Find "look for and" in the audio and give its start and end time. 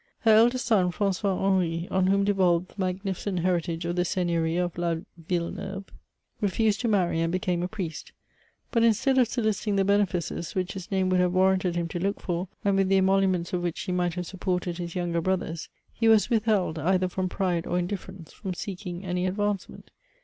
11.99-12.77